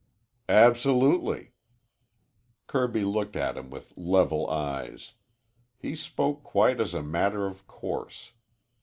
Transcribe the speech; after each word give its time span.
"Absolutely." 0.49 1.53
Kirby 2.65 3.03
looked 3.05 3.35
at 3.35 3.55
him 3.55 3.69
with 3.69 3.93
level 3.95 4.49
eyes. 4.49 5.13
He 5.77 5.93
spoke 5.93 6.41
quite 6.41 6.81
as 6.81 6.95
a 6.95 7.03
matter 7.03 7.45
of 7.45 7.67
course. 7.67 8.31